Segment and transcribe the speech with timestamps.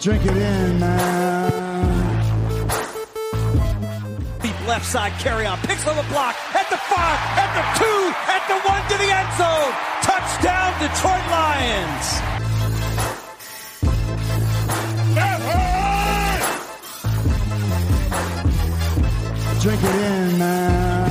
[0.00, 1.50] Drink it in, man.
[4.40, 5.58] Deep left side carry on.
[5.58, 6.36] Picks on the block.
[6.54, 7.18] At the five.
[7.34, 8.14] At the two.
[8.30, 9.74] At the one to the end zone.
[10.02, 12.22] Touchdown, Detroit Lions.
[19.60, 21.10] Drink it in, man.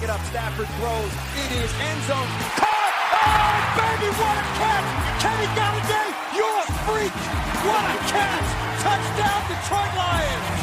[0.00, 1.12] Get up, Stafford throws.
[1.44, 2.26] It is end zone.
[2.56, 2.79] Caught!
[3.22, 4.88] Oh, baby, what a catch!
[5.20, 7.14] Kenny Golladay, you're a freak!
[7.66, 8.48] What a catch!
[8.80, 10.60] Touchdown, Detroit Lions!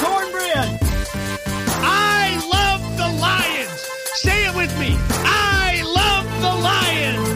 [0.00, 0.80] Cornbread.
[1.82, 3.80] I love the Lions.
[4.14, 4.96] Say it with me.
[5.10, 7.34] I love the Lions.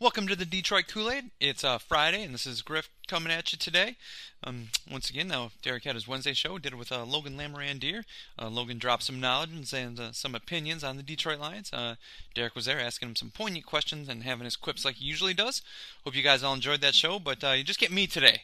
[0.00, 1.30] Welcome to the Detroit Kool-Aid.
[1.40, 3.96] It's uh, Friday, and this is Griff coming at you today.
[4.44, 8.04] Um, once again, now Derek had his Wednesday show, did it with uh, Logan Lamorandier.
[8.40, 11.72] Uh, Logan dropped some knowledge and uh, some opinions on the Detroit Lions.
[11.72, 11.96] Uh,
[12.34, 15.34] Derek was there asking him some poignant questions and having his quips like he usually
[15.34, 15.62] does.
[16.04, 18.42] Hope you guys all enjoyed that show, but uh, you just get me today.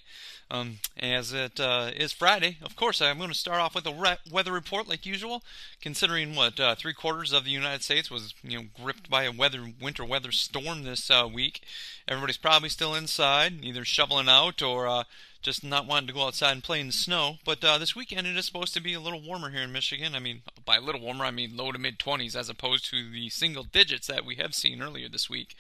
[0.50, 3.94] Um, as it uh, is Friday, of course, I'm going to start off with a
[3.94, 5.42] re- weather report like usual.
[5.80, 9.72] Considering what three quarters of the United States was, you know, gripped by a weather
[9.80, 11.62] winter weather storm this week,
[12.06, 15.05] everybody's probably still inside, either shoveling out or uh,
[15.41, 17.36] just not wanting to go outside and play in the snow.
[17.45, 20.14] But uh, this weekend it is supposed to be a little warmer here in Michigan.
[20.14, 23.11] I mean, by a little warmer, I mean low to mid 20s as opposed to
[23.11, 25.55] the single digits that we have seen earlier this week.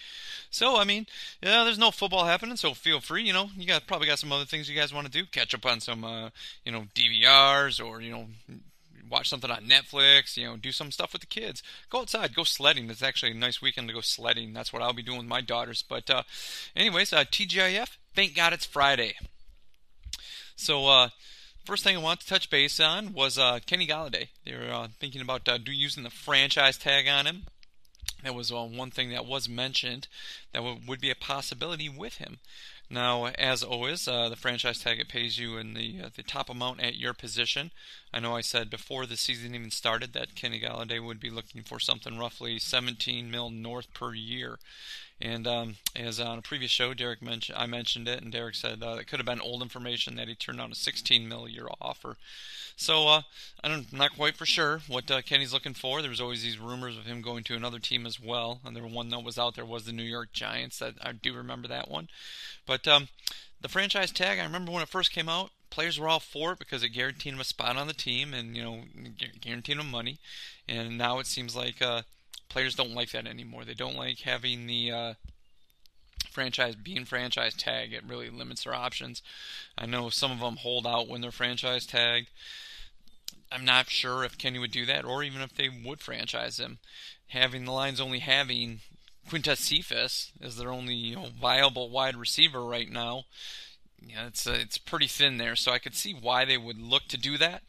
[0.50, 1.06] So, I mean,
[1.42, 3.22] yeah, there's no football happening, so feel free.
[3.22, 5.26] You know, you got probably got some other things you guys want to do.
[5.26, 6.30] Catch up on some, uh,
[6.64, 8.26] you know, DVRs or you know
[9.12, 11.62] watch something on Netflix, you know, do some stuff with the kids.
[11.90, 12.90] Go outside, go sledding.
[12.90, 14.52] It's actually a nice weekend to go sledding.
[14.54, 15.84] That's what I'll be doing with my daughters.
[15.86, 16.22] But uh,
[16.74, 19.14] anyways, uh, TGIF, thank God it's Friday.
[20.56, 21.08] So uh,
[21.64, 24.28] first thing I want to touch base on was uh, Kenny Golladay.
[24.44, 27.42] They were uh, thinking about uh, using the franchise tag on him.
[28.24, 30.08] That was uh, one thing that was mentioned
[30.52, 32.38] that would be a possibility with him.
[32.92, 36.50] Now, as always, uh, the franchise tag it pays you in the uh, the top
[36.50, 37.70] amount at your position.
[38.12, 41.62] I know I said before the season even started that Kenny Golladay would be looking
[41.62, 44.58] for something roughly 17 mil north per year.
[45.22, 48.82] And um, as on a previous show, Derek mentioned, I mentioned it, and Derek said
[48.82, 51.68] uh, it could have been old information that he turned down a 16 mil year
[51.80, 52.16] offer.
[52.74, 53.22] So uh,
[53.62, 56.00] I'm not quite for sure what uh, Kenny's looking for.
[56.00, 58.80] There was always these rumors of him going to another team as well, and the
[58.80, 60.80] one that was out there was the New York Giants.
[60.80, 62.08] That I do remember that one.
[62.66, 63.06] But um,
[63.60, 66.58] the franchise tag, I remember when it first came out, players were all for it
[66.58, 68.82] because it guaranteed them a spot on the team and you know
[69.40, 70.18] guaranteed them money.
[70.68, 72.02] And now it seems like uh,
[72.52, 73.64] players don't like that anymore.
[73.64, 75.14] They don't like having the uh,
[76.30, 77.92] franchise being franchise tag.
[77.92, 79.22] It really limits their options.
[79.76, 82.28] I know some of them hold out when they're franchise tagged.
[83.50, 86.78] I'm not sure if Kenny would do that, or even if they would franchise him.
[87.28, 88.80] Having the Lions only having
[89.28, 93.24] Quintez Cephus as their only you know, viable wide receiver right now,
[94.06, 95.56] yeah, it's uh, it's pretty thin there.
[95.56, 97.62] So I could see why they would look to do that.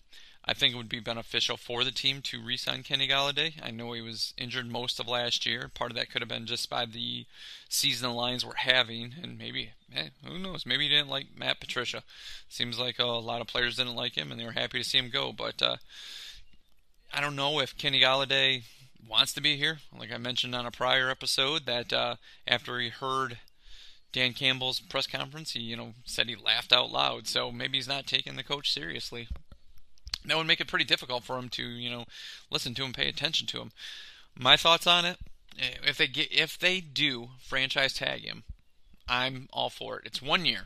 [0.46, 3.54] I think it would be beneficial for the team to re-sign Kenny Golladay.
[3.64, 5.72] I know he was injured most of last year.
[5.74, 7.26] Part of that could have been just by the
[7.70, 10.66] season the Lions were having, and maybe, eh, who knows?
[10.66, 12.04] Maybe he didn't like Matt Patricia.
[12.50, 14.98] Seems like a lot of players didn't like him, and they were happy to see
[14.98, 15.32] him go.
[15.32, 15.78] But uh,
[17.14, 18.64] I don't know if Kenny Golladay
[19.08, 19.80] wants to be here.
[19.98, 22.16] Like I mentioned on a prior episode, that uh,
[22.46, 23.40] after he heard
[24.12, 27.28] Dan Campbell's press conference, he you know said he laughed out loud.
[27.28, 29.30] So maybe he's not taking the coach seriously
[30.26, 32.06] that would make it pretty difficult for him to, you know,
[32.50, 33.72] listen to him, pay attention to him.
[34.38, 35.18] My thoughts on it:
[35.86, 38.44] if they get, if they do franchise tag him,
[39.08, 40.06] I'm all for it.
[40.06, 40.66] It's one year,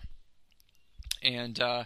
[1.21, 1.83] and uh,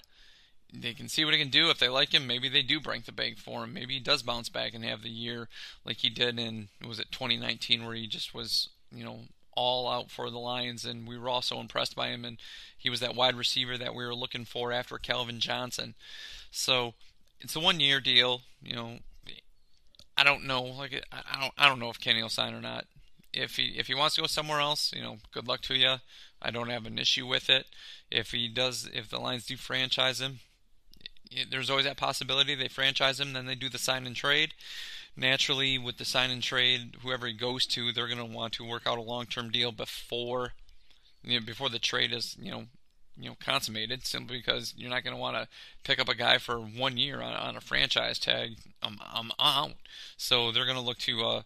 [0.73, 1.69] they can see what he can do.
[1.69, 3.73] If they like him, maybe they do break the bank for him.
[3.73, 5.49] Maybe he does bounce back and have the year
[5.85, 9.21] like he did in was it 2019, where he just was, you know,
[9.53, 12.23] all out for the Lions, and we were also impressed by him.
[12.23, 12.37] And
[12.77, 15.95] he was that wide receiver that we were looking for after Calvin Johnson.
[16.51, 16.93] So
[17.41, 18.41] it's a one year deal.
[18.63, 18.99] You know,
[20.17, 20.63] I don't know.
[20.63, 22.85] Like I don't I don't know if Kenny will sign or not.
[23.33, 25.95] If he if he wants to go somewhere else, you know, good luck to you.
[26.41, 27.65] I don't have an issue with it.
[28.09, 30.39] If he does, if the Lions do franchise him,
[31.49, 34.53] there's always that possibility they franchise him, then they do the sign and trade.
[35.15, 38.67] Naturally, with the sign and trade, whoever he goes to, they're going to want to
[38.67, 40.53] work out a long-term deal before,
[41.23, 42.63] you know, before the trade is, you know,
[43.17, 45.47] you know consummated simply because you're not going to want to
[45.83, 48.57] pick up a guy for one year on, on a franchise tag.
[48.81, 49.73] I'm I'm out.
[50.17, 51.41] So they're going to look to uh,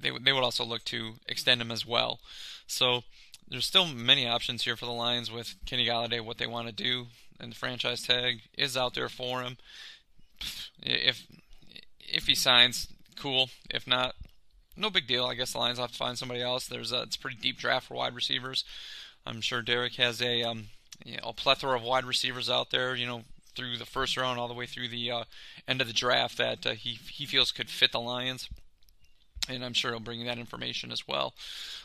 [0.00, 2.20] they they would also look to extend him as well.
[2.66, 3.02] So
[3.48, 6.20] there's still many options here for the Lions with Kenny Golladay.
[6.20, 7.06] what they want to do,
[7.38, 9.56] and the franchise tag is out there for him.
[10.82, 11.26] If
[12.00, 13.50] if he signs, cool.
[13.70, 14.14] If not,
[14.76, 15.24] no big deal.
[15.24, 16.66] I guess the Lions have to find somebody else.
[16.66, 18.64] There's a, it's a pretty deep draft for wide receivers.
[19.26, 20.68] I'm sure Derek has a um,
[21.04, 22.94] you know, a plethora of wide receivers out there.
[22.94, 23.22] You know,
[23.56, 25.24] through the first round all the way through the uh,
[25.66, 28.48] end of the draft that uh, he he feels could fit the Lions.
[29.48, 31.32] And I'm sure he'll bring that information as well.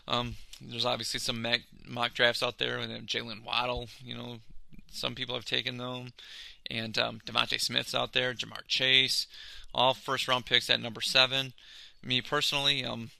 [0.08, 1.46] Um, there's obviously some
[1.88, 3.88] mock, drafts out there, and Jaylen Waddle.
[4.04, 4.38] You know,
[4.92, 6.14] some people have taken them,
[6.70, 9.28] and um, DeVonta Smith's out there, Ja'Marr Chase,
[9.76, 11.54] all first round picks at number seven.
[12.04, 13.12] Me personally, um,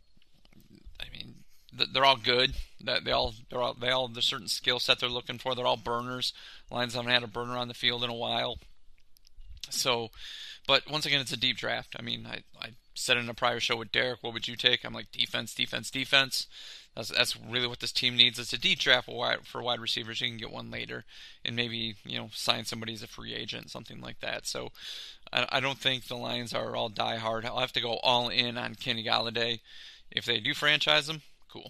[1.00, 1.36] I mean,
[1.74, 2.54] they're all good.
[2.80, 5.56] They all they're all they all have a certain skill set they're looking for.
[5.56, 6.34] They're all burners.
[6.70, 8.58] Lions haven't had a burner on the field in a while.
[9.70, 10.10] So,
[10.68, 11.96] but once again, it's a deep draft.
[11.98, 14.84] I mean, I I said in a prior show with Derek, what would you take?
[14.84, 16.48] I'm like defense, defense, defense.
[16.96, 18.38] That's that's really what this team needs.
[18.38, 20.20] It's a deep draft for wide, for wide receivers.
[20.20, 21.06] You can get one later,
[21.46, 24.46] and maybe you know sign somebody as a free agent, something like that.
[24.46, 24.72] So,
[25.32, 27.46] I, I don't think the Lions are all die hard.
[27.46, 29.62] I'll have to go all in on Kenny Golladay.
[30.12, 31.22] If they do franchise him,
[31.52, 31.70] cool.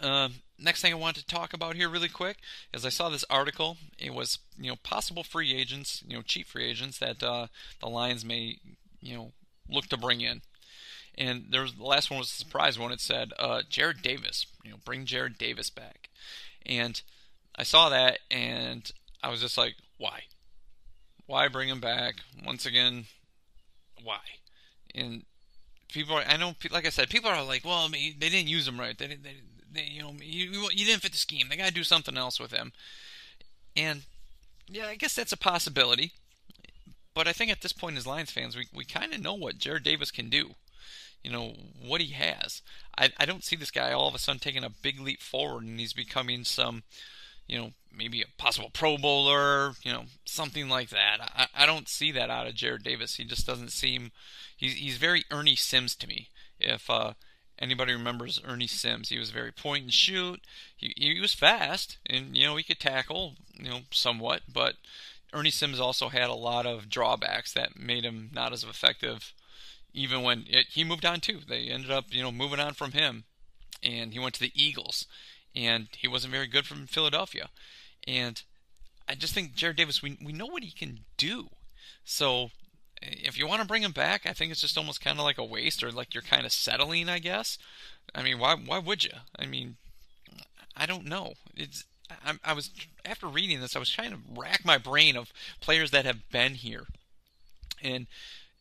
[0.00, 0.28] Uh,
[0.58, 2.38] next thing I wanted to talk about here really quick
[2.72, 3.76] is I saw this article.
[3.98, 7.46] It was you know possible free agents, you know cheap free agents that uh,
[7.80, 8.58] the Lions may
[9.00, 9.32] you know
[9.68, 10.42] look to bring in.
[11.16, 12.92] And there was the last one was a surprise one.
[12.92, 16.10] It said uh, Jarrad Davis, you know, bring Jarrad Davis back.
[16.66, 17.00] And
[17.56, 18.90] I saw that and
[19.22, 20.22] I was just like, why?
[21.26, 22.16] Why bring him back?
[22.44, 23.04] Once again,
[24.02, 24.18] why?
[24.94, 25.24] And
[25.94, 28.78] people are, I know, like I said, people are like, well, they didn't use him
[28.78, 28.98] right.
[28.98, 29.36] They, they,
[29.72, 31.46] they you know, you, you didn't fit the scheme.
[31.48, 32.72] They got to do something else with him.
[33.76, 34.02] And
[34.68, 36.12] yeah, I guess that's a possibility.
[37.14, 39.58] But I think at this point, as Lions fans, we, we kind of know what
[39.58, 40.50] Jarrad Davis can do.
[41.22, 42.60] You know, what he has.
[42.98, 45.62] I, I don't see this guy all of a sudden taking a big leap forward
[45.64, 46.82] and he's becoming some,
[47.46, 51.18] you know, maybe a possible Pro Bowler, you know, something like that.
[51.20, 53.16] I, I don't see that out of Jarrad Davis.
[53.16, 54.12] He just doesn't seem.
[54.56, 56.28] He's, he's very Ernie Sims to me.
[56.58, 57.14] If uh,
[57.58, 60.40] anybody remembers Ernie Sims, he was very point and shoot.
[60.76, 64.74] He, he was fast and, you know, he could tackle, you know, somewhat, but
[65.32, 69.32] Ernie Sims also had a lot of drawbacks that made him not as effective
[69.94, 71.40] even when it, he moved on too.
[71.48, 73.24] They ended up, you know, moving on from him
[73.82, 75.06] and he went to the Eagles
[75.54, 77.48] and he wasn't very good from Philadelphia.
[78.06, 78.42] And
[79.08, 81.48] I just think Jarrad Davis, we we know what he can do.
[82.04, 82.50] So
[83.02, 85.24] eh, if you want to bring him back, I think it's just almost kind of
[85.24, 87.58] like a waste, or like you're kind of settling, I guess.
[88.14, 89.12] I mean, why why would you?
[89.38, 89.76] I mean,
[90.76, 91.34] I don't know.
[91.56, 91.84] It's
[92.24, 92.70] I, I was
[93.04, 96.54] after reading this, I was trying to rack my brain of players that have been
[96.54, 96.86] here,
[97.82, 98.06] and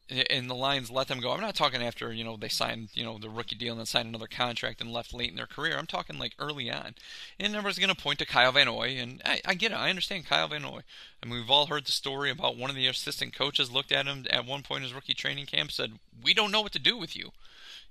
[0.09, 1.31] and the Lions let them go.
[1.31, 3.85] I'm not talking after you know they signed you know the rookie deal and then
[3.85, 5.77] signed another contract and left late in their career.
[5.77, 6.95] I'm talking like early on.
[7.39, 9.75] And everyone's going to point to Kyle Van Noy, and I, I get it.
[9.75, 10.81] I understand Kyle Van Noy.
[11.21, 14.05] I mean, we've all heard the story about one of the assistant coaches looked at
[14.05, 16.79] him at one point in his rookie training camp, said, "We don't know what to
[16.79, 17.31] do with you."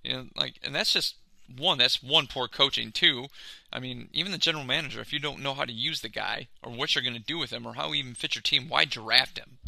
[0.02, 1.16] You know, like, and that's just
[1.56, 1.78] one.
[1.78, 2.92] That's one poor coaching.
[2.92, 3.26] Two,
[3.72, 6.48] I mean, even the general manager, if you don't know how to use the guy
[6.62, 8.68] or what you're going to do with him or how he even fits your team,
[8.68, 9.58] why draft him?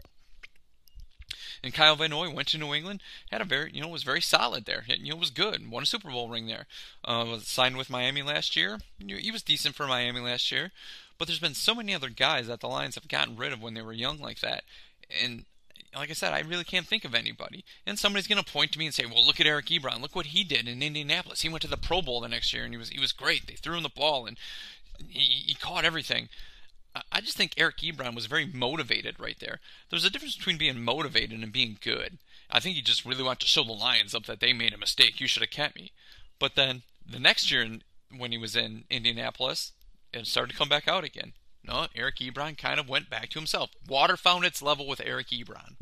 [1.64, 4.20] And Kyle Van Noy went to New England, had a very, you know, was very
[4.20, 4.84] solid there.
[4.86, 5.70] You know, was good.
[5.70, 6.66] Won a Super Bowl ring there.
[7.02, 8.80] Uh, was signed with Miami last year.
[8.98, 10.72] He was decent for Miami last year.
[11.16, 13.72] But there's been so many other guys that the Lions have gotten rid of when
[13.72, 14.64] they were young like that.
[15.22, 15.46] And
[15.96, 17.64] like I said, I really can't think of anybody.
[17.86, 20.02] And somebody's going to point to me and say, "Well, look at Eric Ebron.
[20.02, 21.40] Look what he did in Indianapolis.
[21.40, 23.46] He went to the Pro Bowl the next year, and he was he was great.
[23.46, 24.36] They threw him the ball, and
[25.08, 26.28] he, he caught everything."
[27.10, 29.58] I just think Eric Ebron was very motivated right there.
[29.90, 32.18] There's a difference between being motivated and being good.
[32.50, 34.78] I think he just really wanted to show the Lions up that they made a
[34.78, 35.20] mistake.
[35.20, 35.90] You should have kept me.
[36.38, 37.66] But then the next year,
[38.16, 39.72] when he was in Indianapolis,
[40.12, 41.32] it started to come back out again.
[41.66, 43.70] No, Eric Ebron kind of went back to himself.
[43.88, 45.76] Water found its level with Eric Ebron.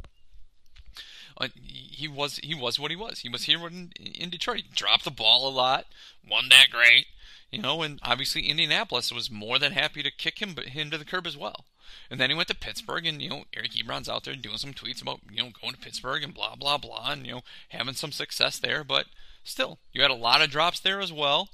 [1.36, 3.20] Uh, he was he was what he was.
[3.20, 4.58] He was here in, in Detroit.
[4.58, 5.86] He dropped the ball a lot.
[6.28, 7.06] wasn't that great
[7.52, 11.04] you know, and obviously Indianapolis was more than happy to kick him him to the
[11.04, 11.66] curb as well.
[12.10, 14.72] And then he went to Pittsburgh, and you know Eric Ebron's out there doing some
[14.72, 17.94] tweets about you know going to Pittsburgh and blah blah blah, and you know having
[17.94, 18.82] some success there.
[18.82, 19.06] But
[19.44, 21.50] still, you had a lot of drops there as well,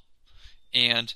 [0.73, 1.13] and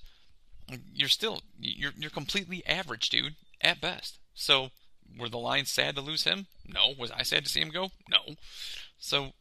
[0.92, 4.18] you're still you're you're completely average, dude, at best.
[4.34, 4.70] So
[5.18, 6.46] were the Lions sad to lose him?
[6.66, 6.94] No.
[6.98, 7.90] Was I sad to see him go?
[8.08, 8.34] No.
[8.98, 9.32] So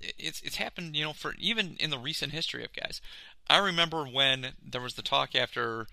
[0.00, 3.00] it's it's happened, you know, for even in the recent history of guys.
[3.48, 5.86] I remember when there was the talk after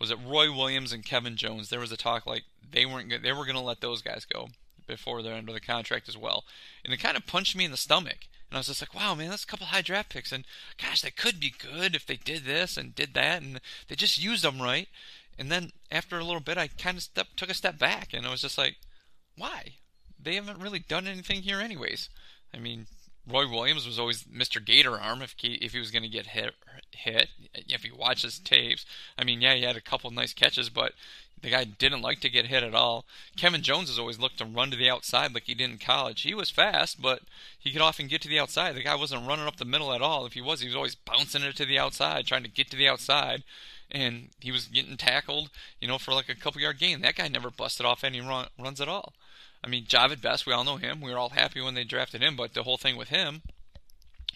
[0.00, 1.68] was it Roy Williams and Kevin Jones?
[1.68, 4.48] There was a talk like they weren't they were going to let those guys go
[4.86, 6.44] before they're under the contract as well,
[6.84, 9.14] and it kind of punched me in the stomach And I was just like, wow,
[9.14, 10.32] man, that's a couple high draft picks.
[10.32, 10.44] And
[10.80, 13.42] gosh, they could be good if they did this and did that.
[13.42, 14.88] And they just used them right.
[15.38, 18.26] And then after a little bit, I kind of step, took a step back and
[18.26, 18.76] I was just like,
[19.36, 19.74] why?
[20.20, 22.08] They haven't really done anything here, anyways.
[22.52, 22.86] I mean,
[23.30, 24.64] Roy Williams was always Mr.
[24.64, 26.54] Gator Arm if he if he was going to get hit
[26.92, 27.28] hit.
[27.54, 28.86] If you watch his tapes,
[29.18, 30.92] I mean, yeah, he had a couple nice catches, but
[31.42, 33.04] the guy didn't like to get hit at all.
[33.36, 36.22] Kevin Jones has always looked to run to the outside like he did in college.
[36.22, 37.22] He was fast, but
[37.58, 38.74] he could often get to the outside.
[38.74, 40.26] The guy wasn't running up the middle at all.
[40.26, 42.76] If he was, he was always bouncing it to the outside, trying to get to
[42.76, 43.44] the outside.
[43.90, 47.00] And he was getting tackled, you know, for like a couple yard gain.
[47.00, 49.14] That guy never busted off any run, runs at all.
[49.62, 51.00] I mean, Jahvid Best, we all know him.
[51.00, 53.42] We were all happy when they drafted him, but the whole thing with him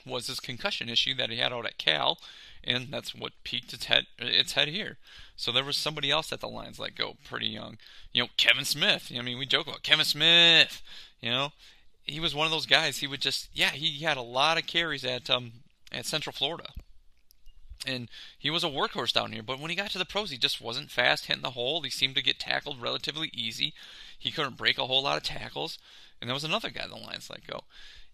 [0.04, 2.18] was this concussion issue that he had out at Cal,
[2.64, 4.98] and that's what peaked its head its head here.
[5.36, 7.78] So there was somebody else that the Lions let go pretty young.
[8.12, 9.12] You know, Kevin Smith.
[9.16, 10.82] I mean, we joke about Kevin Smith.
[11.20, 11.52] You know,
[12.04, 12.98] he was one of those guys.
[12.98, 15.52] He would just yeah, he had a lot of carries at um
[15.90, 16.70] at Central Florida.
[17.84, 20.38] And he was a workhorse down here, but when he got to the pros, he
[20.38, 21.82] just wasn't fast hitting the hole.
[21.82, 23.74] He seemed to get tackled relatively easy.
[24.22, 25.78] He couldn't break a whole lot of tackles.
[26.20, 27.62] And there was another guy the Lions let go.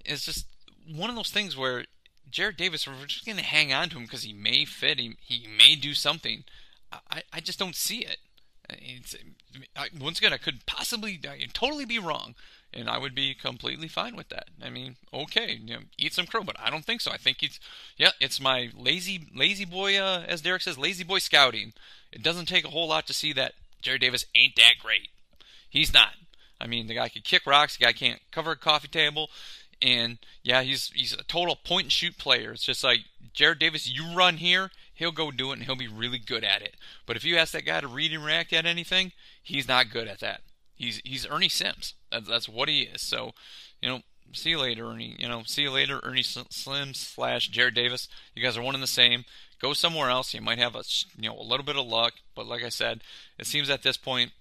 [0.02, 0.46] It's just
[0.90, 1.84] one of those things where
[2.32, 5.16] Jarrad Davis, we're just going to hang on to him because he may fit, he,
[5.20, 6.44] he may do something.
[6.90, 8.16] I, I just don't see it.
[8.70, 9.14] It's,
[9.76, 12.34] I, once again, I could possibly I could totally be wrong,
[12.72, 14.48] and I would be completely fine with that.
[14.62, 17.10] I mean, okay, you know, eat some crow, but I don't think so.
[17.10, 17.60] I think it's
[17.96, 21.72] yeah, it's my lazy lazy boy, uh, as Derek says, lazy boy scouting.
[22.12, 25.08] It doesn't take a whole lot to see that Jarrad Davis ain't that great.
[25.68, 26.12] He's not.
[26.60, 27.76] I mean, the guy can kick rocks.
[27.76, 29.30] The guy can't cover a coffee table.
[29.80, 32.52] And yeah, he's he's a total point and shoot player.
[32.52, 33.00] It's just like
[33.34, 36.62] Jarrad Davis, you run here, he'll go do it and he'll be really good at
[36.62, 36.76] it.
[37.06, 40.08] But if you ask that guy to read and react at anything, he's not good
[40.08, 40.40] at that.
[40.74, 41.94] He's he's Ernie Sims.
[42.10, 43.02] That's, that's what he is.
[43.02, 43.32] So,
[43.80, 44.00] you know,
[44.32, 45.16] see you later, Ernie.
[45.18, 48.08] You know, see you later, Ernie Slim slash Jarrad Davis.
[48.34, 49.24] You guys are one and the same.
[49.60, 50.34] Go somewhere else.
[50.34, 50.82] You might have a
[51.16, 53.02] you know a little bit of luck, but like I said,
[53.38, 54.32] it seems at this point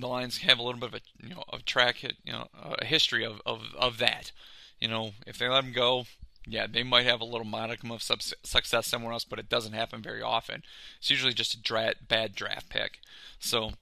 [0.00, 2.84] the Lions have a little bit of a you know a track you know a
[2.84, 4.32] history of, of, of that.
[4.80, 6.06] You know, if they let him go,
[6.46, 10.02] yeah, they might have a little modicum of success somewhere else, but it doesn't happen
[10.02, 10.62] very often.
[10.98, 12.98] It's usually just a dra- bad draft pick.
[13.40, 13.72] So,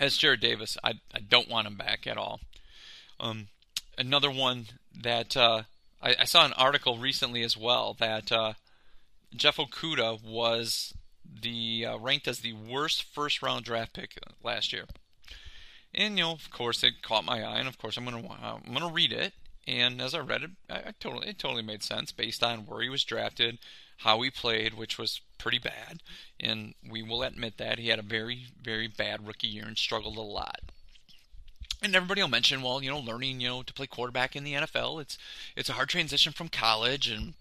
[0.00, 2.40] as Jarrad Davis, I I don't want him back at all.
[3.20, 3.48] Um,
[3.96, 4.66] another one
[5.00, 5.62] that uh,
[6.02, 8.54] I, I, saw an article recently as well that uh,
[9.34, 14.84] Jeff Okudah was the uh, ranked as the worst first round draft pick last year.
[15.94, 18.58] And you know, of course, it caught my eye, and of course, I'm gonna uh,
[18.66, 19.34] I'm gonna read it.
[19.66, 22.80] And as I read it, I, I totally it totally made sense based on where
[22.82, 23.58] he was drafted,
[23.98, 26.02] how he played, which was pretty bad.
[26.40, 30.16] And we will admit that he had a very very bad rookie year and struggled
[30.16, 30.60] a lot.
[31.82, 34.54] And everybody will mention, well, you know, learning, you know, to play quarterback in the
[34.54, 35.18] NFL, it's
[35.56, 37.34] it's a hard transition from college, and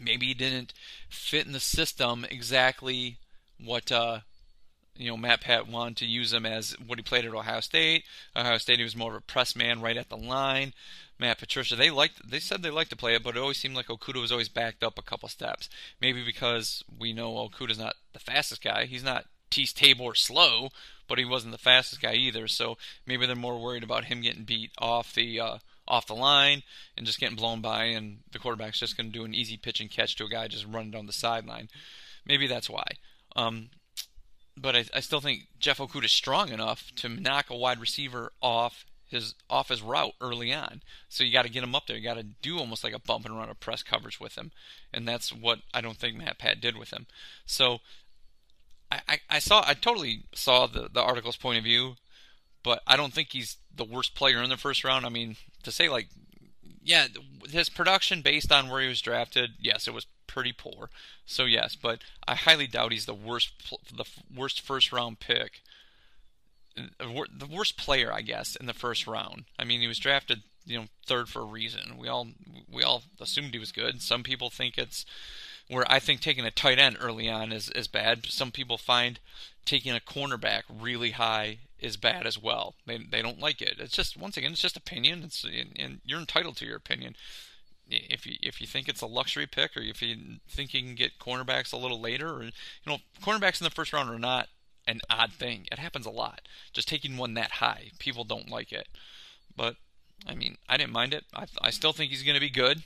[0.00, 0.74] maybe he didn't
[1.08, 3.18] fit in the system exactly
[3.58, 4.20] what uh,
[4.96, 8.04] you know, Matt Pat wanted to use him as what he played at Ohio State.
[8.36, 10.72] Ohio State, he was more of a press man right at the line.
[11.18, 13.76] Matt Patricia, they liked, they said they liked to play it, but it always seemed
[13.76, 15.68] like Okudah was always backed up a couple steps.
[16.00, 18.86] Maybe because we know Okudah's not the fastest guy.
[18.86, 20.70] He's not Teez Tabor slow,
[21.08, 22.48] but he wasn't the fastest guy either.
[22.48, 26.62] So maybe they're more worried about him getting beat off the uh, off the line
[26.96, 29.80] and just getting blown by, and the quarterback's just going to do an easy pitch
[29.80, 31.68] and catch to a guy just running down the sideline.
[32.26, 32.86] Maybe that's why.
[33.36, 33.68] Um,
[34.56, 38.32] but I, I still think Jeff Okudah is strong enough to knock a wide receiver
[38.40, 40.82] off his off his route early on.
[41.08, 41.96] So you got to get him up there.
[41.96, 44.52] You got to do almost like a bump and run of press coverage with him,
[44.92, 47.06] and that's what I don't think Matt Pat did with him.
[47.46, 47.78] So
[48.90, 51.96] I, I, I saw I totally saw the the article's point of view,
[52.62, 55.06] but I don't think he's the worst player in the first round.
[55.06, 56.08] I mean, to say like,
[56.82, 57.06] yeah,
[57.48, 60.90] his production based on where he was drafted, yes, it was pretty poor.
[61.26, 63.52] So yes, but I highly doubt he's the worst
[63.94, 64.04] the
[64.34, 65.62] worst first round pick.
[66.76, 69.44] Uh, the worst player, I guess, in the first round.
[69.58, 71.96] I mean, he was drafted, you know, third for a reason.
[71.98, 72.28] We all
[72.70, 74.02] we all assumed he was good.
[74.02, 75.06] Some people think it's
[75.68, 78.26] where I think taking a tight end early on is, is bad.
[78.26, 79.18] Some people find
[79.64, 82.74] taking a cornerback really high is bad as well.
[82.86, 83.76] They they don't like it.
[83.78, 85.22] It's just once again, it's just opinion.
[85.24, 85.44] It's
[85.78, 87.16] and you're entitled to your opinion
[87.90, 90.94] if you if you think it's a luxury pick, or if you think you can
[90.94, 92.50] get cornerbacks a little later, or you
[92.86, 94.48] know, cornerbacks in the first round are not
[94.86, 95.66] an odd thing.
[95.72, 96.42] It happens a lot.
[96.72, 98.88] Just taking one that high, people don't like it.
[99.56, 99.76] But
[100.26, 101.24] I mean, I didn't mind it.
[101.34, 102.82] I I still think he's going to be good.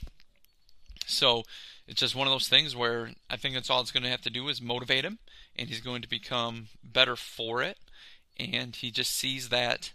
[1.05, 1.43] So
[1.87, 4.21] it's just one of those things where I think that's all it's going to have
[4.21, 5.19] to do is motivate him,
[5.55, 7.77] and he's going to become better for it.
[8.37, 9.91] And he just sees that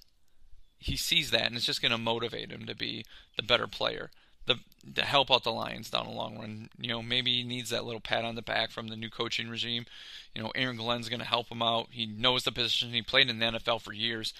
[0.79, 3.05] he sees that, and it's just going to motivate him to be
[3.37, 4.11] the better player
[4.47, 4.57] the
[4.95, 6.69] to help out the Lions down the long run.
[6.79, 9.49] You know, maybe he needs that little pat on the back from the new coaching
[9.49, 9.87] regime.
[10.35, 11.89] You know, Aaron Glenn's going to help him out.
[11.91, 12.91] He knows the position.
[12.91, 14.35] He played in the NFL for years,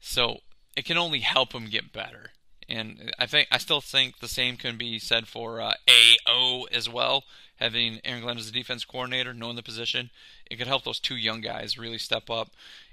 [0.00, 0.40] so
[0.76, 2.30] it can only help him get better.
[2.68, 6.88] And I think I still think the same can be said for uh, AO as
[6.88, 7.24] well.
[7.56, 10.10] Having Aaron Glenn as a defense coordinator, knowing the position,
[10.50, 12.50] it could help those two young guys really step up.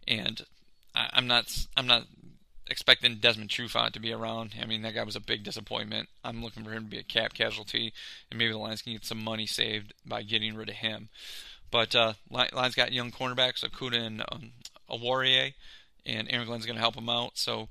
[0.07, 0.45] And
[0.95, 2.03] I, I'm not I'm not
[2.69, 4.55] expecting Desmond Trufant to be around.
[4.61, 6.09] I mean, that guy was a big disappointment.
[6.23, 7.93] I'm looking for him to be a cap casualty,
[8.29, 11.09] and maybe the Lions can get some money saved by getting rid of him.
[11.71, 14.51] But uh, Lions got young cornerbacks, Okudah and um,
[14.89, 15.53] Oruwariye,
[16.05, 17.31] and Aaron Glenn's going to help him out.
[17.35, 17.69] So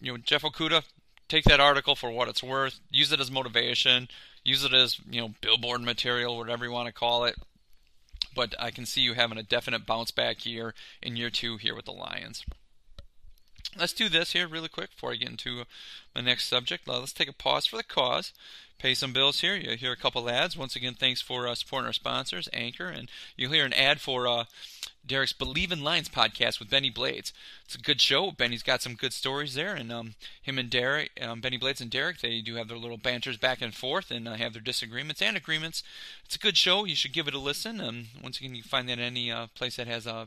[0.00, 0.84] you know, Jeff Okudah,
[1.28, 2.80] take that article for what it's worth.
[2.90, 4.08] Use it as motivation.
[4.44, 7.36] Use it as you know, billboard material, whatever you want to call it.
[8.36, 11.74] But I can see you having a definite bounce back here in year two here
[11.74, 12.44] with the Lions.
[13.78, 15.64] Let's do this here really quick before I get into
[16.14, 16.88] my next subject.
[16.88, 18.32] Uh, let's take a pause for the cause
[18.78, 19.56] pay some bills here.
[19.56, 20.56] You hear a couple ads.
[20.56, 24.26] Once again, thanks for uh, supporting our sponsors, Anchor, and you'll hear an ad for
[24.26, 24.44] uh,
[25.06, 27.32] Derek's Bleav in Lions podcast with Benny Blades.
[27.64, 28.30] It's a good show.
[28.30, 31.90] Benny's got some good stories there, and um, him and Derek, um, Benny Blades and
[31.90, 35.22] Derek, they do have their little banters back and forth, and uh, have their disagreements
[35.22, 35.82] and agreements.
[36.24, 36.84] It's a good show.
[36.84, 37.80] You should give it a listen.
[37.80, 40.26] Um, once again, you can find that at any uh, place that has a, uh,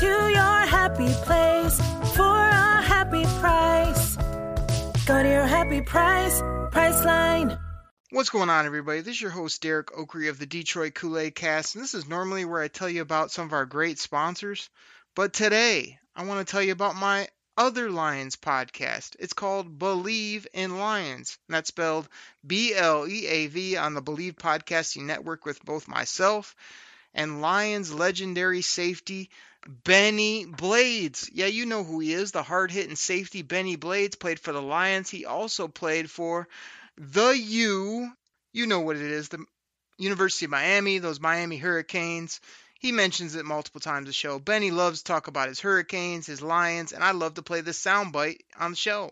[0.00, 1.78] To your happy place
[2.16, 4.16] for a happy price.
[5.06, 6.40] Go to your happy price,
[6.72, 7.56] Priceline.
[8.10, 9.02] What's going on, everybody?
[9.02, 12.08] This is your host, Derek Oakery of the Detroit Kool Aid Cast, and this is
[12.08, 14.68] normally where I tell you about some of our great sponsors.
[15.14, 19.14] But today, I want to tell you about my other Lions podcast.
[19.20, 22.08] It's called Bleav in Lions, and that's spelled
[22.44, 26.56] B L E A V on the Believe Podcasting Network with both myself
[27.14, 29.30] and Lions legendary safety.
[29.66, 31.30] Benny Blades.
[31.32, 33.42] Yeah, you know who he is, the hard hitting safety.
[33.42, 35.10] Benny Blades played for the Lions.
[35.10, 36.48] He also played for
[36.96, 38.12] the U,
[38.52, 39.44] you know what it is, the
[39.98, 42.40] University of Miami, those Miami Hurricanes.
[42.78, 44.38] He mentions it multiple times the show.
[44.38, 47.82] Benny loves to talk about his Hurricanes, his Lions, and I love to play this
[47.82, 49.10] soundbite on the show.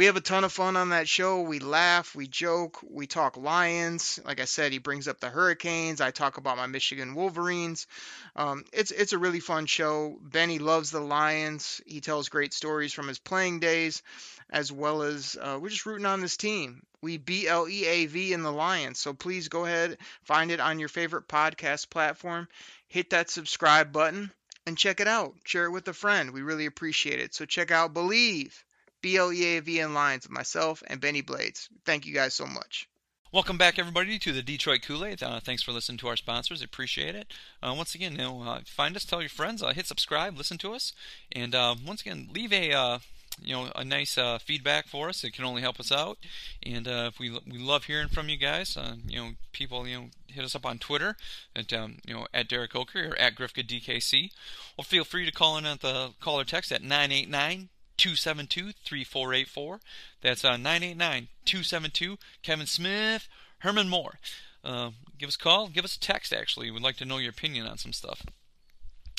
[0.00, 1.42] We have a ton of fun on that show.
[1.42, 4.18] We laugh, we joke, we talk Lions.
[4.24, 6.00] Like I said, he brings up the Hurricanes.
[6.00, 7.86] I talk about my Michigan Wolverines.
[8.34, 10.18] Um, it's it's a really fun show.
[10.22, 11.82] Benny loves the Lions.
[11.84, 14.02] He tells great stories from his playing days,
[14.48, 16.82] as well as uh, we're just rooting on this team.
[17.02, 18.98] We B L E A V in the Lions.
[18.98, 22.48] So please go ahead, find it on your favorite podcast platform.
[22.88, 24.32] Hit that subscribe button
[24.66, 25.34] and check it out.
[25.44, 26.30] Share it with a friend.
[26.30, 27.34] We really appreciate it.
[27.34, 28.64] So check out Believe.
[29.02, 31.68] B L A V N Lions with myself and Benny Blades.
[31.84, 32.88] Thank you guys so much.
[33.32, 35.22] Welcome back, everybody, to the Detroit Kool Aid.
[35.22, 36.62] Uh, thanks for listening to our sponsors.
[36.62, 37.32] Appreciate it.
[37.62, 40.58] Uh, once again, you know, uh, find us, tell your friends, uh, hit subscribe, listen
[40.58, 40.92] to us,
[41.30, 42.98] and uh, once again, leave a uh,
[43.40, 45.22] you know a nice feedback for us.
[45.22, 46.18] It can only help us out,
[46.64, 48.76] and if we we love hearing from you guys.
[49.06, 51.16] you know, people, you know, hit us up on Twitter
[51.54, 54.32] at um, you know at Derek Oaker or at Grifka DKC,
[54.76, 57.68] or feel free to call in at the caller text at nine eight nine.
[58.00, 59.80] 272 3484.
[60.22, 62.16] That's uh, 989 272.
[62.42, 64.18] Kevin Smith, Herman Moore.
[64.64, 66.70] Uh, give us a call, give us a text actually.
[66.70, 68.22] We'd like to know your opinion on some stuff.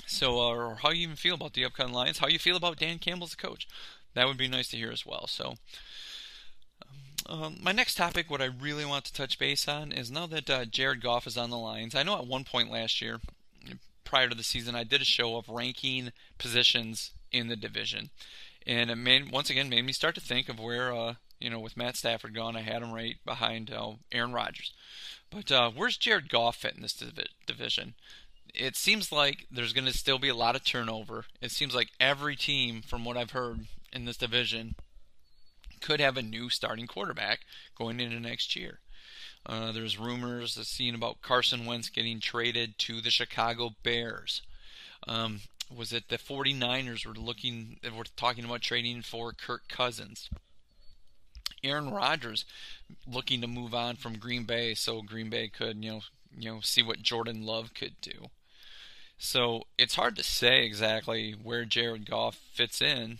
[0.07, 2.79] So, uh, or how you even feel about the upcoming Lions, how you feel about
[2.79, 3.67] Dan Campbell as a coach.
[4.15, 5.27] That would be nice to hear as well.
[5.27, 5.53] So,
[7.29, 10.25] um, um, my next topic, what I really want to touch base on, is now
[10.25, 11.93] that uh, Jared Goff is on the Lions.
[11.93, 13.21] I know at one point last year,
[14.03, 18.09] prior to the season, I did a show of ranking positions in the division
[18.65, 21.59] and it made once again made me start to think of where uh, you know
[21.59, 24.73] with Matt Stafford gone, I had him right behind uh, Aaron Rodgers.
[25.29, 27.93] But uh, where's Jared Goff fit in this div- division?
[28.53, 31.25] It seems like there's going to still be a lot of turnover.
[31.41, 34.75] It seems like every team, from what I've heard in this division,
[35.79, 37.39] could have a new starting quarterback
[37.77, 38.79] going into next year.
[39.45, 44.41] Uh, there's rumors seen about Carson Wentz getting traded to the Chicago Bears.
[45.07, 45.41] Um,
[45.75, 50.29] was it the 49ers were looking were talking about trading for Kirk Cousins.
[51.63, 52.45] Aaron Rodgers
[53.07, 56.01] looking to move on from Green Bay so Green Bay could, you know,
[56.35, 58.29] you know, see what Jordan Love could do.
[59.17, 63.19] So it's hard to say exactly where Jared Goff fits in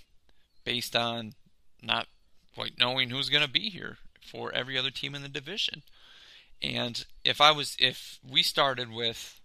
[0.63, 1.33] based on
[1.81, 2.07] not
[2.55, 5.83] quite knowing who's going to be here for every other team in the division.
[6.61, 9.40] And if I was if we started with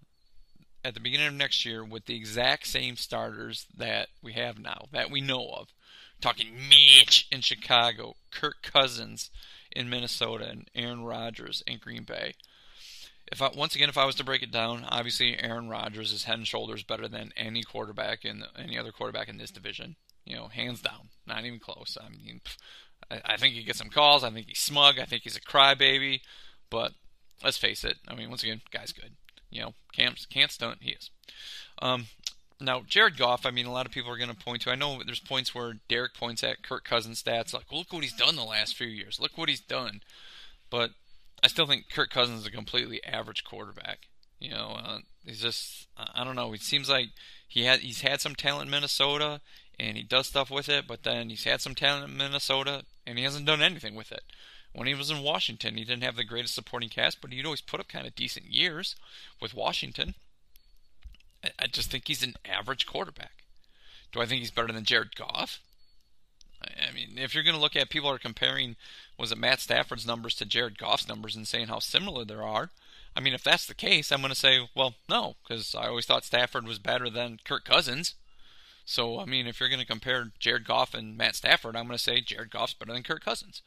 [0.87, 4.87] at the beginning of next year with the exact same starters that we have now,
[4.93, 5.69] that we know of,
[6.21, 9.31] talking Mitch in Chicago, Kirk Cousins
[9.73, 12.35] in Minnesota, and Aaron Rodgers in Green Bay.
[13.33, 16.25] If I, once again, if I was to break it down, obviously Aaron Rodgers is
[16.25, 19.97] head and shoulders better than any quarterback in any other quarterback in this division.
[20.25, 21.99] You know, hands down, not even close.
[22.01, 22.41] I mean,
[23.11, 24.23] I, I think he gets some calls.
[24.23, 25.01] I think he's smug.
[25.01, 26.21] I think he's a crybaby.
[26.71, 26.93] But
[27.43, 27.97] let's face it.
[28.07, 29.17] I mean, once again, guy's good.
[29.51, 30.79] You know, can't can't stunt.
[30.81, 31.11] He is.
[31.81, 32.07] Um,
[32.61, 34.71] now, Jared Goff, I mean, a lot of people are going to point to.
[34.71, 38.15] I know there's points where Derek points at Kirk Cousins' stats, like, look what he's
[38.15, 39.21] done the last few years.
[39.21, 40.01] Look what he's done.
[40.71, 40.93] But
[41.43, 44.09] I still think Kirk Cousins is a completely average quarterback.
[44.39, 46.53] You know, uh, he's just, I don't know.
[46.53, 47.09] It seems like
[47.47, 49.41] he had he's had some talent in Minnesota
[49.79, 53.19] and he does stuff with it, but then he's had some talent in Minnesota and
[53.19, 54.23] he hasn't done anything with it.
[54.77, 57.63] When he was in Washington, he didn't have the greatest supporting cast, but he'd always
[57.63, 58.95] put up kind of decent years
[59.41, 60.15] with Washington.
[61.59, 63.43] I just think he's an average quarterback.
[64.13, 65.61] Do I think he's better than Jared Goff?
[66.63, 68.77] I mean, if you're going to look at people are comparing,
[69.19, 72.69] was it Matt Stafford's numbers to Jared Goff's numbers and saying how similar there are?
[73.17, 76.05] I mean, if that's the case, I'm going to say, well, no, because I always
[76.05, 78.15] thought Stafford was better than Kirk Cousins.
[78.85, 81.97] So, I mean, if you're going to compare Jared Goff and Matt Stafford, I'm going
[81.97, 83.63] to say Jared Goff's better than Kirk Cousins.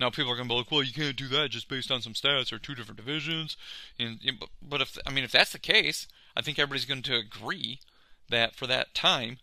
[0.00, 2.00] Now people are going to be like, well, you can't do that just based on
[2.00, 3.58] some stats or two different divisions.
[3.98, 4.18] And
[4.62, 7.80] but if I mean if that's the case, I think everybody's going to agree
[8.30, 9.38] that for that time,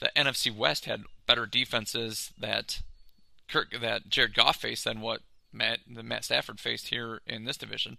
[0.00, 2.80] the NFC West had better defenses that
[3.48, 5.20] Kirk that Jared Goff faced than what
[5.52, 7.96] Matt the Matt Stafford faced here in this division.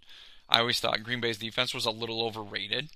[0.50, 2.90] I always thought Green Bay's defense was a little overrated,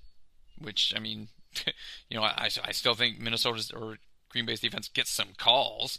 [0.59, 1.29] which I mean,
[2.09, 3.97] you know, I, I still think Minnesota's or
[4.29, 5.97] Green Bay's defense gets some calls.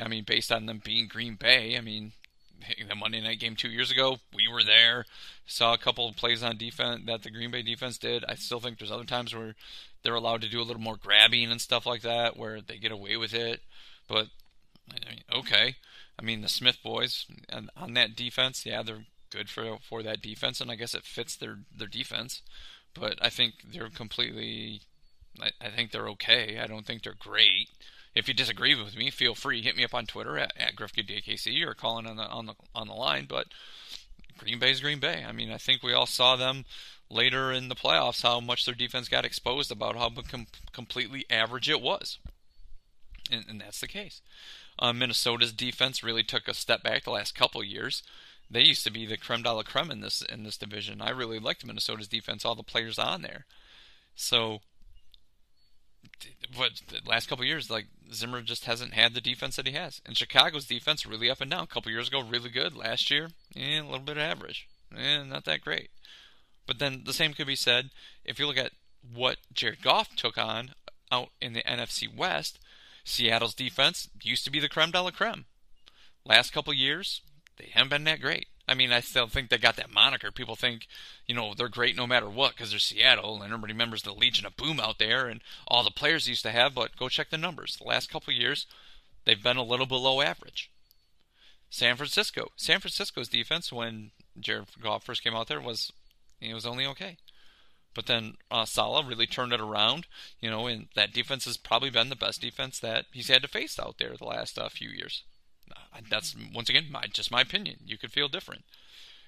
[0.00, 1.76] I mean, based on them being Green Bay.
[1.76, 2.12] I mean,
[2.88, 5.04] the Monday night game two years ago, we were there,
[5.46, 8.24] saw a couple of plays on defense that the Green Bay defense did.
[8.28, 9.54] I still think there's other times where
[10.02, 12.92] they're allowed to do a little more grabbing and stuff like that, where they get
[12.92, 13.60] away with it.
[14.08, 14.28] But
[14.90, 15.76] I mean, okay,
[16.18, 20.22] I mean the Smith boys and on that defense, yeah, they're good for for that
[20.22, 22.42] defense, and I guess it fits their their defense.
[22.94, 24.82] But I think they're completely.
[25.40, 26.58] I, I think they're okay.
[26.58, 27.68] I don't think they're great.
[28.16, 31.74] If you disagree with me, feel free hit me up on Twitter at, at or
[31.74, 33.26] calling on the on the on the line.
[33.28, 33.48] But
[34.38, 35.22] Green Bay's Green Bay.
[35.22, 36.64] I mean, I think we all saw them
[37.10, 41.68] later in the playoffs how much their defense got exposed about how com- completely average
[41.68, 42.18] it was,
[43.30, 44.22] and, and that's the case.
[44.78, 48.02] Uh, Minnesota's defense really took a step back the last couple years.
[48.50, 51.02] They used to be the creme de la creme in this in this division.
[51.02, 53.44] I really liked Minnesota's defense, all the players on there.
[54.14, 54.60] So
[56.56, 60.00] but the last couple years, like Zimmer just hasn't had the defense that he has.
[60.06, 61.64] And Chicago's defense really up and down.
[61.64, 62.74] A couple years ago, really good.
[62.76, 64.68] Last year, eh, a little bit average.
[64.96, 65.90] Eh, not that great.
[66.66, 67.90] But then the same could be said
[68.24, 68.72] if you look at
[69.14, 70.72] what Jared Goff took on
[71.10, 72.58] out in the NFC West.
[73.04, 75.44] Seattle's defense used to be the creme de la creme.
[76.24, 77.22] Last couple years,
[77.56, 78.48] they haven't been that great.
[78.68, 80.32] I mean, I still think they got that moniker.
[80.32, 80.88] People think,
[81.26, 84.44] you know, they're great no matter what because they're Seattle, and everybody remembers the Legion
[84.44, 86.74] of Boom out there and all the players used to have.
[86.74, 87.76] But go check the numbers.
[87.76, 88.66] The last couple years,
[89.24, 90.70] they've been a little below average.
[91.70, 95.92] San Francisco, San Francisco's defense when Jared Goff first came out there was,
[96.40, 97.18] it was only okay.
[97.94, 100.06] But then uh, Saleh really turned it around,
[100.40, 103.48] you know, and that defense has probably been the best defense that he's had to
[103.48, 105.22] face out there the last uh, few years.
[106.10, 107.76] That's once again my just my opinion.
[107.86, 108.64] You could feel different.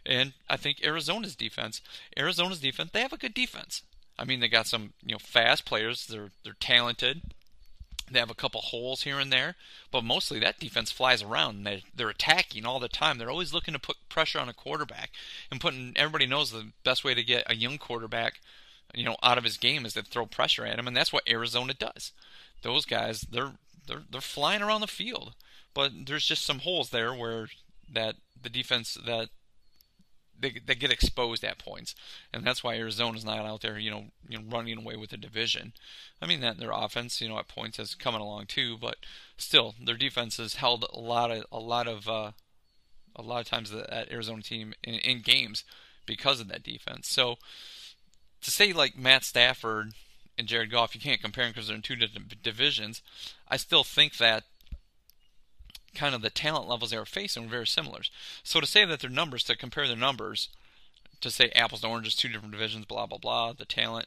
[0.06, 1.80] And I think Arizona's defense,
[2.16, 3.82] Arizona's defense, they have a good defense.
[4.18, 6.06] I mean, they got some you know fast players.
[6.06, 7.22] They're they're talented.
[8.10, 9.54] They have a couple holes here and there,
[9.90, 11.64] but mostly that defense flies around.
[11.64, 13.18] They're, they're attacking all the time.
[13.18, 15.10] They're always looking to put pressure on a quarterback
[15.50, 15.92] and putting.
[15.94, 18.40] Everybody knows the best way to get a young quarterback,
[18.94, 21.28] you know, out of his game is to throw pressure at him, and that's what
[21.28, 22.12] Arizona does.
[22.62, 23.52] Those guys, they're
[23.86, 25.34] they're they're flying around the field
[25.78, 27.46] but there's just some holes there where
[27.88, 29.28] that the defense that
[30.36, 31.94] they, they get exposed at points,
[32.34, 35.16] and that's why Arizona's not out there, you know, you know, running away with the
[35.16, 35.72] division.
[36.20, 38.96] I mean that their offense, you know, at points is coming along too, but
[39.36, 42.32] still their defense has held a lot of a lot of uh,
[43.14, 45.62] a lot of times that Arizona team in, in games
[46.06, 47.06] because of that defense.
[47.06, 47.36] So
[48.40, 49.92] to say like Matt Stafford
[50.36, 53.00] and Jared Goff, you can't compare them because they're in two different divisions.
[53.46, 54.42] I still think that
[55.98, 58.00] kind of the talent levels they were facing were very similar.
[58.42, 60.48] So to say that their numbers, to compare their numbers,
[61.20, 64.06] to say apples to oranges, two different divisions, blah blah blah, the talent,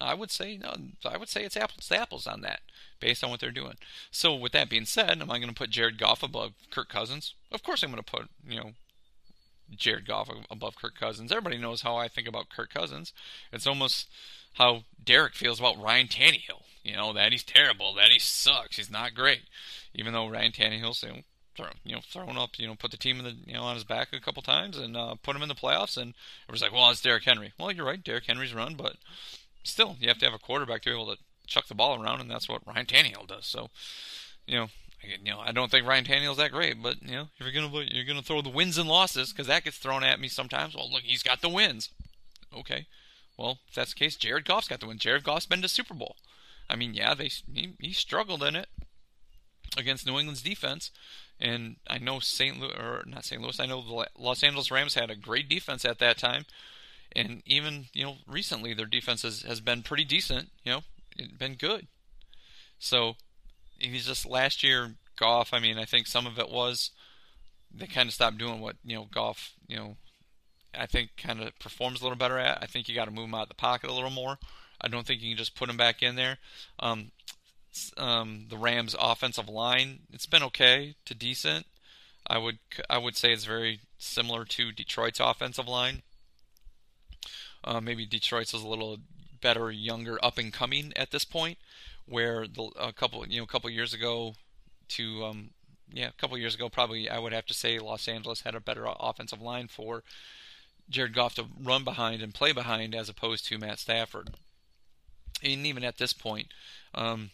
[0.00, 0.74] I would say no,
[1.04, 2.60] I would say it's apples to apples on that,
[3.00, 3.76] based on what they're doing.
[4.10, 7.34] So with that being said, am I going to put Jared Goff above Kirk Cousins?
[7.52, 8.70] Of course I'm going to put you know
[9.74, 11.30] Jared Goff above Kirk Cousins.
[11.30, 13.12] Everybody knows how I think about Kirk Cousins.
[13.52, 14.08] It's almost
[14.54, 16.62] how Derek feels about Ryan Tannehill.
[16.82, 19.42] You know that he's terrible, that he sucks, he's not great.
[19.94, 21.20] Even though Ryan Tannehill's you know,
[21.56, 23.74] throw, you know thrown up, you know, put the team in the you know on
[23.74, 26.14] his back a couple times and uh, put him in the playoffs, and
[26.48, 27.52] it was like, well, it's Derrick Henry.
[27.58, 28.96] Well, you're right, Derrick Henry's run, but
[29.62, 32.20] still, you have to have a quarterback to be able to chuck the ball around,
[32.20, 33.46] and that's what Ryan Tannehill does.
[33.46, 33.68] So,
[34.46, 34.68] you know,
[35.02, 37.84] you know, I don't think Ryan Tannehill's that great, but you know, if you're gonna
[37.90, 40.74] you're gonna throw the wins and losses because that gets thrown at me sometimes.
[40.74, 41.90] Well, look, he's got the wins.
[42.56, 42.86] Okay,
[43.36, 44.98] well, if that's the case, Jared Goff's got the win.
[44.98, 46.16] Jared Goff's been to Super Bowl.
[46.68, 48.68] I mean, yeah, they he, he struggled in it
[49.76, 50.90] against New England's defense,
[51.40, 52.58] and I know St.
[52.58, 53.40] Louis or not St.
[53.40, 53.58] Louis.
[53.58, 56.44] I know the Los Angeles Rams had a great defense at that time,
[57.14, 60.50] and even you know recently their defense has, has been pretty decent.
[60.64, 60.80] You know,
[61.16, 61.86] it's been good.
[62.78, 63.14] So
[63.78, 65.52] he's just last year Goff.
[65.52, 66.90] I mean, I think some of it was
[67.72, 69.52] they kind of stopped doing what you know Goff.
[69.66, 69.96] You know,
[70.78, 72.58] I think kind of performs a little better at.
[72.62, 74.38] I think you got to move him out of the pocket a little more.
[74.80, 76.38] I don't think you can just put him back in there.
[76.78, 77.10] Um,
[77.96, 81.66] um, the Rams' offensive line, it's been okay to decent.
[82.26, 82.58] I would
[82.88, 86.02] I would say it's very similar to Detroit's offensive line.
[87.62, 88.98] Uh, maybe Detroit's is a little
[89.40, 91.58] better, younger, up and coming at this point.
[92.06, 94.34] Where the, a couple you know a couple years ago,
[94.88, 95.50] to um,
[95.92, 98.60] yeah a couple years ago probably I would have to say Los Angeles had a
[98.60, 100.02] better offensive line for
[100.88, 104.30] Jared Goff to run behind and play behind as opposed to Matt Stafford.
[105.42, 106.48] And even at this point,
[106.94, 107.30] um,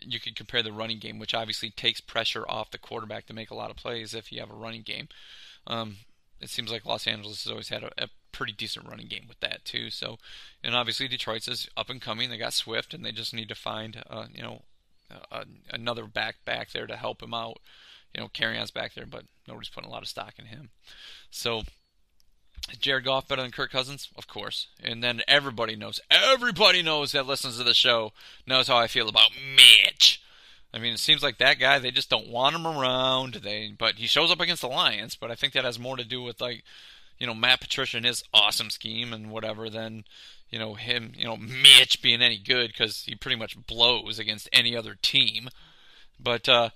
[0.00, 3.50] you could compare the running game, which obviously takes pressure off the quarterback to make
[3.50, 5.08] a lot of plays if you have a running game.
[5.66, 5.96] Um,
[6.40, 9.38] it seems like Los Angeles has always had a, a, pretty decent running game with
[9.40, 9.90] that too.
[9.90, 10.16] So,
[10.64, 12.30] and obviously Detroit's is up and coming.
[12.30, 14.62] They got Swift, and they just need to find, uh, you know,
[15.70, 17.58] another back back there to help him out.
[18.14, 20.70] You know, Kerryon's back there, but nobody's putting a lot of stock in him.
[21.30, 21.62] So
[22.80, 24.08] Jared Goff better than Kirk Cousins?
[24.16, 24.68] Of course.
[24.82, 28.12] And then everybody knows, everybody knows that listens to the show
[28.46, 30.22] knows how I feel about Mitch.
[30.74, 33.34] I mean, it seems like that guy, they just don't want him around.
[33.34, 35.16] They, but he shows up against the Lions.
[35.16, 36.64] But I think that has more to do with like,
[37.18, 40.04] you know, Matt Patricia and his awesome scheme and whatever than,
[40.50, 44.48] you know, him, you know, Mitch being any good because he pretty much blows against
[44.52, 45.50] any other team.
[46.18, 46.70] But uh,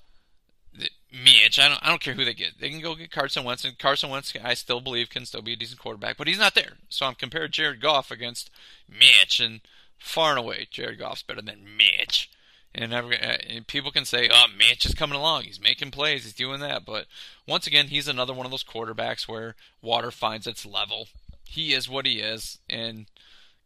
[1.12, 1.59] Mitch.
[1.59, 1.83] I don't.
[1.83, 2.61] I don't care who they get.
[2.61, 5.53] They can go get Carson Wentz, and Carson Wentz, I still believe, can still be
[5.53, 6.75] a decent quarterback, but he's not there.
[6.89, 8.51] So I'm comparing Jared Goff against
[8.89, 9.61] Mitch, and
[9.99, 12.31] far and away, Jared Goff's better than Mitch.
[12.75, 15.45] And, every, uh, and people can say, "Oh, Mitch is coming along.
[15.45, 16.25] He's making plays.
[16.25, 17.07] He's doing that." But
[17.47, 21.09] once again, he's another one of those quarterbacks where water finds its level.
[21.45, 23.07] He is what he is, and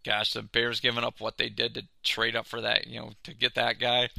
[0.04, 3.12] gosh, the Bears giving up what they did to trade up for that, you know,
[3.24, 4.10] to get that guy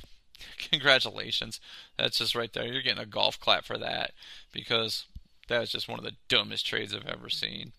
[0.71, 1.59] Congratulations.
[1.97, 2.65] That's just right there.
[2.65, 4.11] You're getting a golf clap for that
[4.51, 5.05] because
[5.47, 7.73] that was just one of the dumbest trades I've ever seen.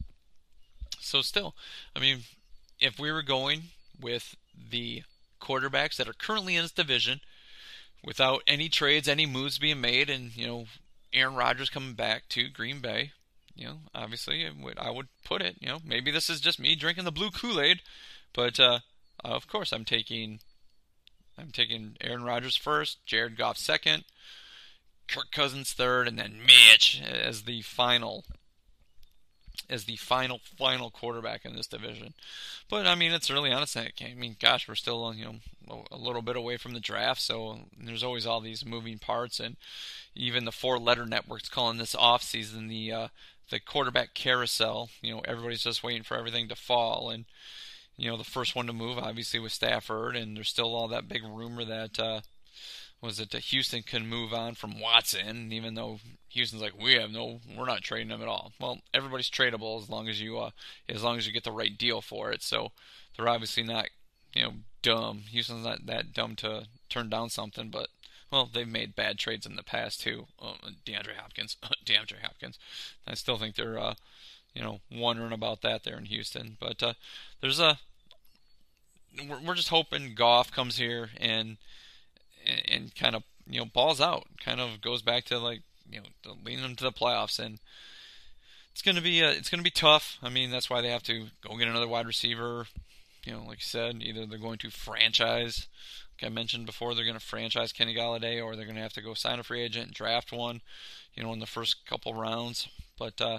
[1.00, 1.54] So, still,
[1.96, 2.20] I mean,
[2.80, 3.64] if we were going
[4.00, 4.36] with
[4.70, 5.02] the
[5.40, 7.20] quarterbacks that are currently in this division
[8.04, 10.66] without any trades, any moves being made, and, you know,
[11.12, 13.12] Aaron Rodgers coming back to Green Bay,
[13.54, 14.46] you know, obviously
[14.78, 17.60] I would put it, you know, maybe this is just me drinking the blue Kool
[17.60, 17.80] Aid,
[18.32, 18.80] but uh,
[19.24, 20.40] of course I'm taking
[21.38, 24.04] I'm taking Aaron Rodgers first, Jared Goff second,
[25.08, 28.24] Kirk Cousins third, and then Mitch as the final
[29.68, 32.14] as the final final quarterback in this division.
[32.68, 33.62] But I mean, it's early on.
[33.62, 37.20] It's I mean, gosh, we're still you know a little bit away from the draft,
[37.20, 39.56] so there's always all these moving parts, and
[40.14, 43.08] even the four-letter networks calling this off season the uh,
[43.50, 44.90] the quarterback carousel.
[45.00, 47.24] You know, everybody's just waiting for everything to fall, and
[47.96, 51.08] you know, the first one to move obviously was Stafford, and there's still all that
[51.08, 52.20] big rumor that uh,
[53.00, 57.10] was it that Houston can move on from Watson, even though Houston's like we have
[57.10, 58.52] no, we're not trading him at all.
[58.60, 60.50] Well, everybody's tradable as long as you uh,
[60.88, 62.42] as long as you get the right deal for it.
[62.42, 62.72] So
[63.16, 63.88] they're obviously not,
[64.34, 64.52] you know,
[64.82, 65.24] dumb.
[65.30, 67.88] Houston's not that dumb to turn down something, but
[68.32, 70.26] well, they've made bad trades in the past too.
[70.40, 70.54] Oh,
[70.86, 72.58] DeAndre Hopkins, DeAndre Hopkins.
[73.06, 73.94] I still think they're, uh,
[74.54, 76.56] you know, wondering about that there in Houston.
[76.60, 76.94] But uh,
[77.40, 77.78] there's a
[79.28, 81.58] we're, we're just hoping Goff comes here and,
[82.66, 85.60] and kind of you know balls out, kind of goes back to like
[85.90, 87.58] you know leading them to the playoffs, and
[88.72, 90.18] it's gonna be uh, it's gonna be tough.
[90.22, 92.66] I mean that's why they have to go get another wide receiver.
[93.24, 95.68] You know, like you said, either they're going to franchise,
[96.20, 98.92] like I mentioned before, they're going to franchise Kenny Golladay, or they're going to have
[98.94, 100.60] to go sign a free agent and draft one,
[101.14, 102.68] you know, in the first couple rounds.
[102.98, 103.38] But uh,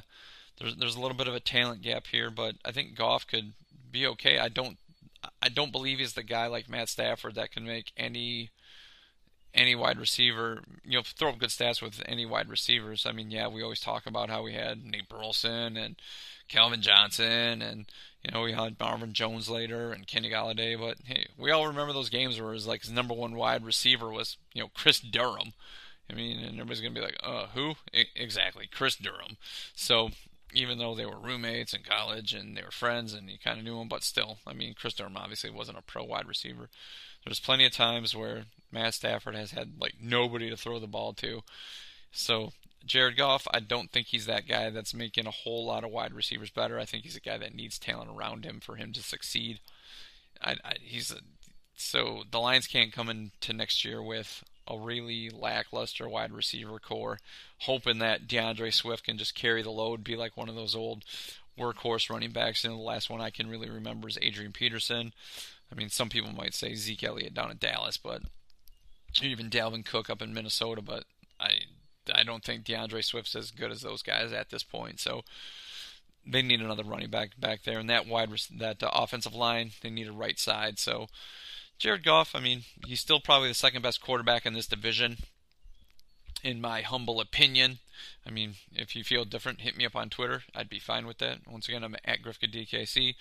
[0.59, 3.53] there's there's a little bit of a talent gap here, but I think Goff could
[3.91, 4.39] be okay.
[4.39, 4.77] I don't
[5.41, 8.51] I don't believe he's the guy like Matt Stafford that can make any
[9.53, 13.05] any wide receiver, you know, throw up good stats with any wide receivers.
[13.05, 15.95] I mean, yeah, we always talk about how we had Nate Burleson and
[16.49, 17.85] Calvin Johnson and
[18.23, 21.91] you know, we had Marvin Jones later and Kenny Golladay, but hey, we all remember
[21.91, 25.53] those games where his like his number one wide receiver was, you know, Kris Durham.
[26.09, 27.75] I mean, and everybody's gonna be like, uh, who?
[27.93, 29.37] I- exactly, Kris Durham.
[29.75, 30.09] So
[30.53, 33.65] even though they were roommates in college and they were friends and you kind of
[33.65, 36.69] knew them, but still, I mean, Kris Durham obviously wasn't a pro wide receiver.
[37.25, 41.13] There's plenty of times where Matt Stafford has had like nobody to throw the ball
[41.13, 41.41] to.
[42.11, 42.51] So
[42.85, 46.13] Jared Goff, I don't think he's that guy that's making a whole lot of wide
[46.13, 46.79] receivers better.
[46.79, 49.59] I think he's a guy that needs talent around him for him to succeed.
[50.41, 51.17] I, I, he's a,
[51.75, 57.19] so the Lions can't come into next year with a really lackluster wide receiver corps,
[57.59, 61.03] hoping that D'Andre Swift can just carry the load, be like one of those old
[61.57, 62.63] workhorse running backs.
[62.63, 65.13] And the last one I can really remember is Adrian Peterson.
[65.71, 68.21] I mean, some people might say Zeke Elliott down in Dallas, but
[69.21, 70.81] even Dalvin Cook up in Minnesota.
[70.81, 71.05] But
[71.39, 71.51] I,
[72.13, 74.99] I don't think D'Andre Swift's as good as those guys at this point.
[74.99, 75.23] So
[76.25, 79.89] they need another running back back there, and that wide that uh, offensive line they
[79.89, 80.79] need a right side.
[80.79, 81.07] So
[81.79, 85.17] Jared Goff, I mean, he's still probably the second best quarterback in this division,
[86.43, 87.79] in my humble opinion.
[88.25, 90.43] I mean, if you feel different, hit me up on Twitter.
[90.55, 91.39] I'd be fine with that.
[91.47, 93.15] Once again, I'm at DKC.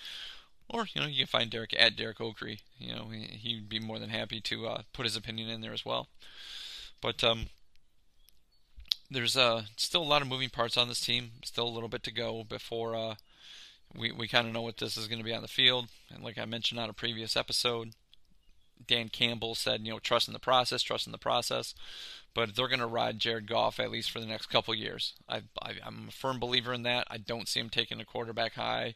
[0.69, 2.61] Or, you know, you can find Derek at Derek Oakrey.
[2.79, 5.85] You know, he'd be more than happy to uh, put his opinion in there as
[5.85, 6.09] well.
[7.01, 7.49] But um,
[9.11, 11.33] there's uh, still a lot of moving parts on this team.
[11.45, 13.15] Still a little bit to go before uh,
[13.95, 15.89] we, we kind of know what this is going to be on the field.
[16.13, 17.91] And like I mentioned on a previous episode,
[18.87, 21.75] Dan Campbell said, you know, trust in the process, trust in the process.
[22.35, 25.13] But they're going to ride Jared Goff at least for the next couple years.
[25.29, 27.07] I, I, I'm a firm believer in that.
[27.11, 28.95] I don't see him taking a quarterback high,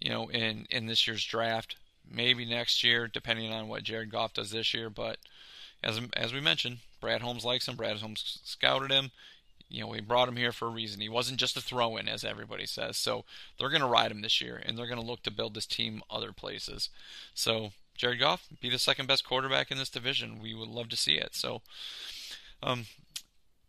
[0.00, 1.76] you know, in in this year's draft.
[2.10, 4.90] Maybe next year, depending on what Jared Goff does this year.
[4.90, 5.18] But
[5.82, 7.76] as as we mentioned, Brad Holmes likes him.
[7.76, 9.12] Brad Holmes scouted him.
[9.70, 11.00] You know, we brought him here for a reason.
[11.00, 12.96] He wasn't just a throw-in, as everybody says.
[12.96, 13.24] So
[13.58, 15.66] they're going to ride him this year, and they're going to look to build this
[15.66, 16.88] team other places.
[17.34, 20.40] So Jared Goff be the second best quarterback in this division.
[20.40, 21.34] We would love to see it.
[21.34, 21.62] So,
[22.62, 22.86] um,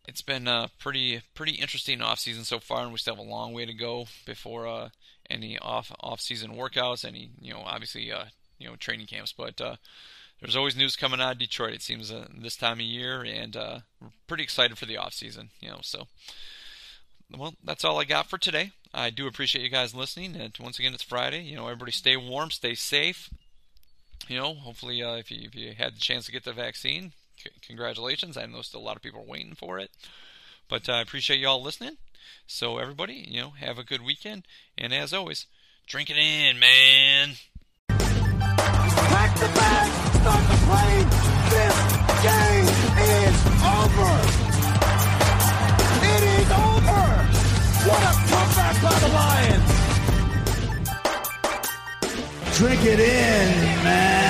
[0.06, 3.52] it's been a pretty pretty interesting offseason so far, and we still have a long
[3.52, 4.88] way to go before uh,
[5.28, 8.24] any off off season workouts, any you know obviously uh,
[8.58, 9.32] you know training camps.
[9.32, 9.76] But uh,
[10.40, 11.74] there's always news coming out of Detroit.
[11.74, 15.12] It seems uh, this time of year, and uh, we're pretty excited for the off
[15.12, 15.50] season.
[15.60, 16.06] You know, so
[17.36, 18.72] well, that's all I got for today.
[18.92, 21.42] I do appreciate you guys listening, and once again, it's Friday.
[21.42, 23.28] You know, everybody stay warm, stay safe
[24.30, 27.12] you know, hopefully, uh, if you if you had the chance to get the vaccine,
[27.36, 28.36] c- congratulations.
[28.36, 29.90] I know still a lot of people are waiting for it,
[30.68, 31.96] but uh, I appreciate you all listening.
[32.46, 34.46] So everybody, you know, have a good weekend,
[34.78, 35.46] and as always,
[35.88, 37.30] drink it in, man.
[37.88, 39.90] Pack the bag,
[40.20, 41.08] start the plane.
[41.50, 41.74] This
[42.22, 42.68] game
[43.02, 43.34] is
[43.66, 44.12] over.
[46.06, 47.02] It is over.
[47.82, 49.49] What a comeback by the Lions.
[52.60, 54.29] drink it in, man.